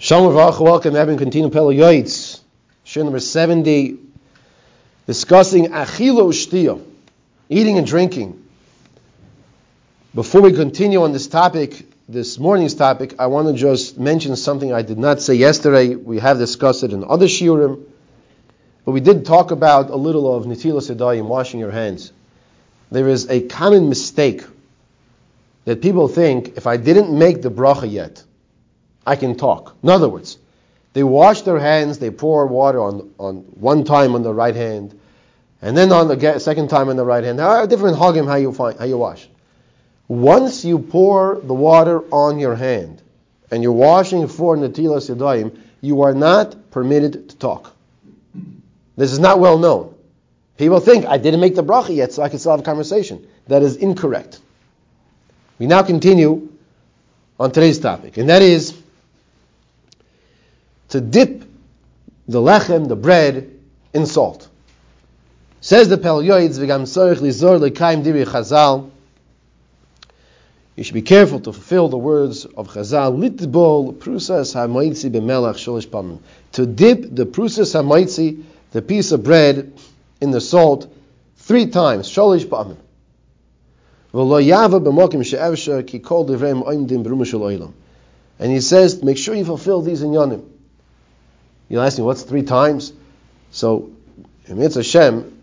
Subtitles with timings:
[0.00, 0.94] Shalom V'ach, welcome.
[0.94, 2.38] Having continued Pele Yoitz,
[2.86, 3.98] Shiur number 70,
[5.08, 6.80] discussing Achilo
[7.48, 8.40] eating and drinking.
[10.14, 14.72] Before we continue on this topic, this morning's topic, I want to just mention something
[14.72, 15.96] I did not say yesterday.
[15.96, 17.82] We have discussed it in other Shiurim,
[18.84, 22.12] but we did talk about a little of Netilas Yadayim, washing your hands.
[22.92, 24.44] There is a common mistake
[25.64, 28.22] that people think if I didn't make the bracha yet,
[29.08, 29.74] I can talk.
[29.82, 30.36] In other words,
[30.92, 34.98] they wash their hands, they pour water on, on one time on the right hand,
[35.62, 37.40] and then on the second time on the right hand.
[37.40, 39.26] How different hagim how you find how you wash.
[40.08, 43.00] Once you pour the water on your hand
[43.50, 47.74] and you're washing for netilas yadayim, you are not permitted to talk.
[48.96, 49.94] This is not well known.
[50.58, 53.26] People think I didn't make the bracha yet, so I can still have a conversation.
[53.46, 54.40] That is incorrect.
[55.58, 56.48] We now continue
[57.40, 58.74] on today's topic, and that is
[60.88, 61.44] to dip
[62.26, 63.50] the lechem, the bread,
[63.92, 64.48] in salt.
[65.60, 68.90] Says the Pel Yoitz, v'gam tzorich lizor lekaim diri chazal.
[70.76, 73.18] You should be careful to fulfill the words of Chazal.
[73.18, 76.20] Litbol prusas ha'maitzi b'melach sholish pamim.
[76.52, 79.72] To dip the prusas ha'maitzi, the piece of bread,
[80.20, 80.86] in the salt
[81.38, 82.08] three times.
[82.08, 82.76] Sholish pamim.
[84.14, 87.72] V'lo yava b'mokim she'evsha ki kol divrei oimdim oilam.
[88.38, 90.44] And he says, make sure you fulfill these in yonim.
[91.68, 92.92] You'll ask me, what's three times?
[93.50, 93.90] So,
[94.46, 95.38] in Mitzvah Hashem,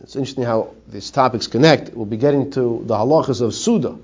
[0.00, 1.94] it's interesting how these topics connect.
[1.94, 3.98] We'll be getting to the halachas of Suda.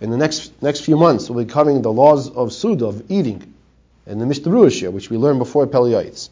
[0.00, 3.54] In the next next few months, we'll be covering the laws of Suda, of eating,
[4.06, 6.28] and the Mishnah Mishtaruashir, which we learned before Peliyaitz.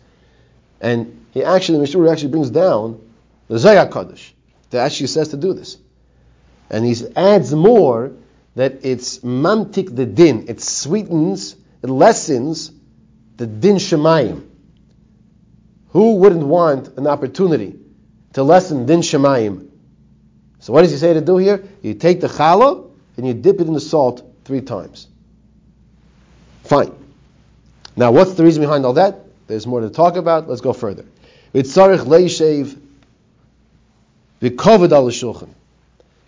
[0.81, 3.01] And he actually, the Mishtaru actually brings down
[3.49, 4.35] the Zayah Kaddish
[4.71, 5.79] that actually says to do this.
[6.71, 8.13] And he adds more
[8.55, 12.71] that it's mamtik the din, it sweetens, it lessens
[13.37, 14.43] the din shemayim.
[15.93, 17.79] Who wouldn't want an opportunity
[18.33, 19.69] to lessen din shemayim?
[20.61, 21.65] So what does he say to do here?
[21.83, 25.07] You take the challah and you dip it in the salt three times.
[26.65, 26.93] Fine.
[27.97, 29.21] Now, what's the reason behind all that?
[29.49, 30.49] There's more to talk about.
[30.49, 31.05] Let's go further.
[31.55, 32.79] Vitzarich leishev
[34.41, 35.51] v'kovad al shulchan.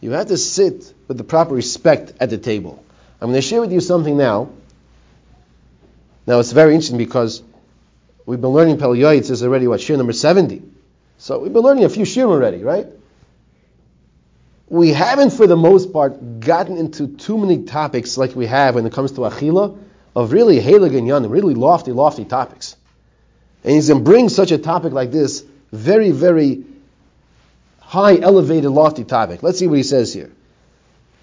[0.01, 2.85] You have to sit with the proper respect at the table.
[3.21, 4.51] I'm going to share with you something now.
[6.27, 7.43] Now, it's very interesting because
[8.27, 10.63] We've been learning Pel Yoitz is already what shiur number seventy.
[11.19, 12.87] So we've been learning a few shir already, right?
[14.69, 18.87] We haven't, for the most part, gotten into too many topics like we have when
[18.87, 19.79] it comes to Achila,
[20.17, 22.77] of really Helig and Yanim, really lofty, lofty topics.
[23.63, 26.65] And he's going to bring such a topic like this, very, very
[27.81, 29.43] high, elevated, lofty topic.
[29.43, 30.33] Let's see what he says here.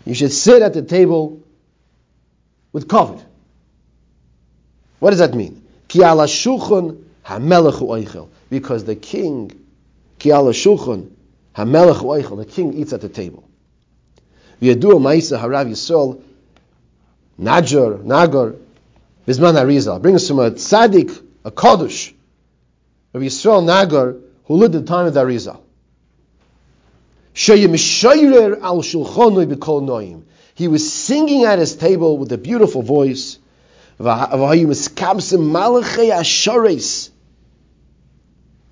[0.06, 1.42] You should sit at the table
[2.72, 3.24] with kovod.
[5.00, 5.61] What does that mean?
[5.92, 8.30] Ki ala shulchan hamelech oichel.
[8.50, 9.52] Because the king,
[10.20, 11.10] ki ala shulchan
[11.54, 13.44] hamelech oichel, the king eats at the table.
[14.62, 16.22] V'yadu ma'isa harav Yisrael
[17.38, 18.56] Najar, Nagar,
[19.28, 20.02] Bizman Harizal.
[20.02, 22.14] Brings from a tzaddik, a kodesh,
[23.14, 24.16] of Yisrael Nagar,
[24.46, 25.60] who lived at the time of the Arizal.
[30.56, 33.40] He was singing at his table with a beautiful voice.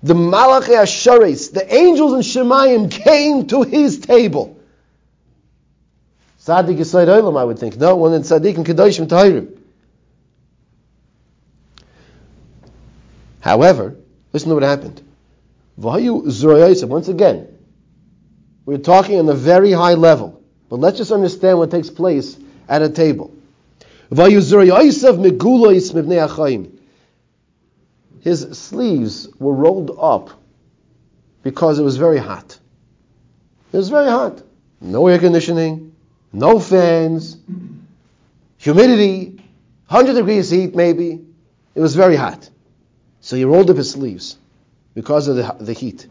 [0.02, 4.58] The Malachei Ashares, the angels in Shemayim came to his table.
[6.40, 7.76] Tzaddik Yisrael Olam, I would think.
[7.76, 9.56] No, one in Tzaddik and Kedoshim Tahirim.
[13.40, 13.96] However,
[14.32, 15.02] listen to what happened.
[15.76, 17.58] Once again,
[18.64, 22.36] we're talking on a very high level, but let's just understand what takes place
[22.68, 23.34] at a table.
[28.20, 30.30] His sleeves were rolled up
[31.42, 32.58] because it was very hot.
[33.72, 34.42] It was very hot.
[34.80, 35.94] No air conditioning,
[36.32, 37.36] no fans,
[38.58, 39.40] humidity,
[39.88, 41.24] 100 degrees heat maybe.
[41.74, 42.50] It was very hot.
[43.20, 44.36] So he rolled up his sleeves
[44.94, 46.08] because of the, the heat.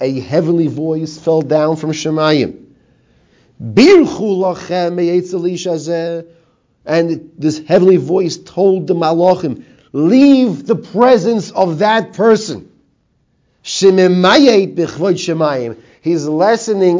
[0.00, 2.67] A heavenly voice fell down from Shemayim.
[3.60, 3.76] And
[7.38, 12.70] this heavenly voice told the Malachim, leave the presence of that person.
[13.62, 14.70] He's lessening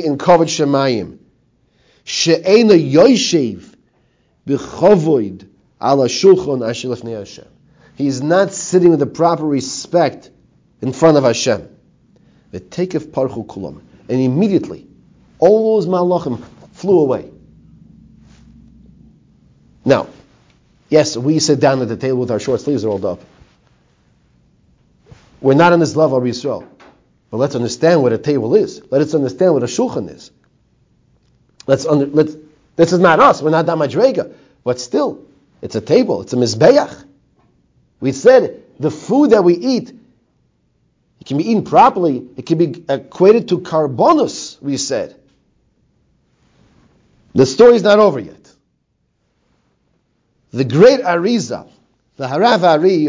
[0.01, 1.19] in Kovod Shemayim.
[2.05, 3.63] She'ena Yoshev
[4.47, 5.47] b'chovoid
[5.81, 7.47] ala shulchan asher Hashem.
[7.95, 10.31] He's not sitting with the proper respect
[10.81, 11.69] in front of Hashem.
[12.51, 13.81] The takef parchu kulam.
[14.09, 14.87] And immediately,
[15.39, 16.43] all those malachim
[16.73, 17.31] flew away.
[19.85, 20.09] Now,
[20.89, 23.21] yes, we sit down at the table with our short sleeves rolled up.
[25.41, 26.67] We're not on this level of Yisrael.
[27.31, 28.83] But let's understand what a table is.
[28.91, 30.31] Let us understand what a shulchan is.
[31.67, 32.37] Let's under, let's,
[32.77, 33.43] this is not us.
[33.43, 34.35] We're not Damadrega.
[34.65, 35.27] But still,
[35.61, 36.23] it's a table.
[36.23, 37.05] It's a mizbeach.
[38.01, 39.91] We said the food that we eat,
[41.21, 42.27] it can be eaten properly.
[42.37, 45.18] It can be equated to korbanos, we said.
[47.39, 48.53] The story's not over yet.
[50.51, 51.71] The great Arizal,
[52.17, 53.07] the Harav Ari,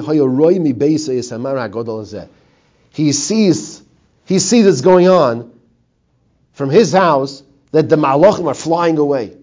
[2.91, 3.81] he sees,
[4.25, 5.51] he sees what's going on
[6.53, 7.41] from his house
[7.71, 9.35] that the Malachim are flying away.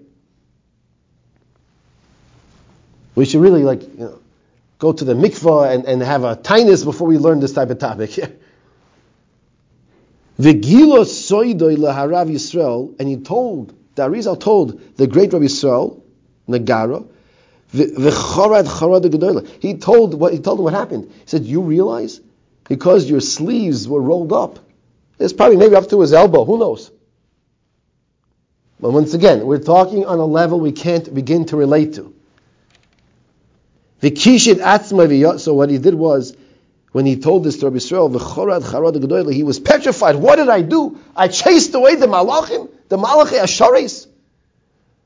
[3.17, 4.21] We should really like you know,
[4.79, 7.81] go to the mikvah and, and have a tinus before we learn this type of
[7.81, 8.11] topic.
[10.39, 16.01] V'gilo soidoi laharav Yisrael, and he told, the Arizal told the great Rabbi Yisrael,
[16.49, 17.05] Nagara,
[17.75, 19.47] v'chorad chorad gedola.
[19.61, 21.11] He told what he told him what happened.
[21.11, 22.21] He said, "You realize
[22.69, 24.61] because your sleeves were rolled up,
[25.19, 26.45] it's probably maybe up to his elbow.
[26.45, 26.93] Who knows?"
[28.79, 32.13] But once again, we're talking on a level we can't begin to relate to.
[34.03, 36.37] So what he did was,
[36.93, 40.17] when he told this to Rabbi Yisrael, he was petrified.
[40.17, 40.99] What did I do?
[41.17, 44.07] I chased away the malachim, the malachi asharis,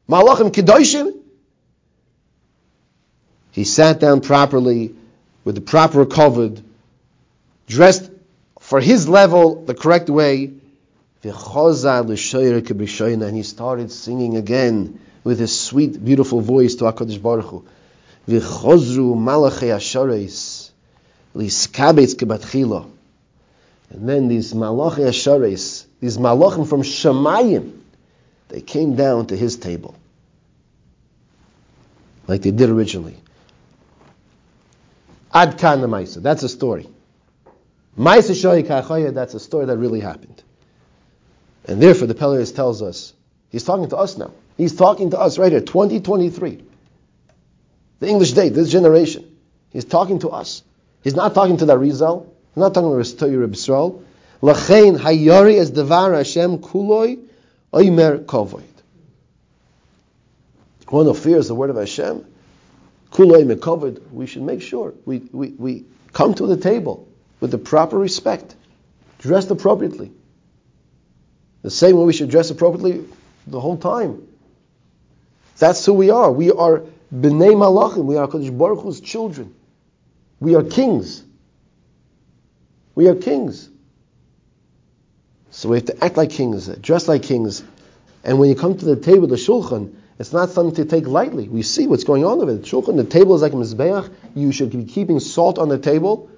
[0.09, 1.17] malachim kedoshim.
[3.53, 4.95] He sat down properly,
[5.45, 6.63] with the proper covered,
[7.67, 8.11] dressed
[8.61, 10.53] for his level the correct way,
[11.23, 17.65] and he started singing again with his sweet, beautiful voice to HaKadosh Baruch Hu.
[18.27, 20.71] V'chozru malachei ashares
[21.35, 22.91] liskabetz kebatchila.
[23.91, 27.79] And then these malachei ashares, these malachim from Shemayim,
[28.49, 29.95] they came down to his table.
[32.27, 33.17] Like they did originally.
[35.33, 36.23] Ad kan Maisa.
[36.23, 36.89] That's a story.
[37.99, 40.43] Maisa shoyi kachaya, that's a story that really happened.
[41.67, 43.13] And therefore the Peleus tells us,
[43.51, 44.33] he's talking to us now.
[44.57, 46.65] He's talking to us right here, 2023
[48.01, 49.25] the English date, this generation.
[49.71, 50.63] He's talking to us.
[51.05, 52.27] He's not talking to the Arizal.
[52.55, 54.03] He's not talking to Reb Yisrael.
[54.43, 57.19] Lachein hayari es devar Hashem kuloi
[57.73, 58.65] oimer kovoid.
[60.89, 62.25] One who fears the word of Hashem,
[63.13, 67.07] kuloi mekovoid, we should make sure we, we, we come to the table
[67.41, 68.55] with the proper respect,
[69.19, 70.11] dressed appropriately.
[71.63, 73.05] The same way we should dress appropriately
[73.47, 74.27] the whole time.
[75.59, 76.33] That's who we are.
[76.33, 76.81] We are
[77.15, 79.55] b'nei Malachim, we are Kodesh Baruch Hu's children.
[80.41, 81.23] We are kings.
[82.95, 83.69] We are kings.
[85.61, 87.63] So we have to act like kings, dress like kings.
[88.25, 91.51] And when you come to the table, the shulchan, it's not something to take lightly.
[91.51, 92.55] We see what's going on over.
[92.55, 94.11] The shulchan, the table is like a mizbeach.
[94.35, 96.31] You should be keeping salt on the table.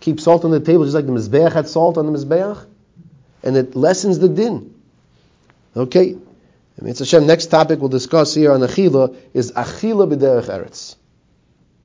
[0.00, 2.66] Keep salt on the table just like the mizbeach had salt on the mizbeach.
[3.44, 4.74] And it lessens the din.
[5.76, 6.16] Okay?
[6.78, 10.96] It's Hashem, next topic we'll discuss here on Achila is Achila b'derech Eretz.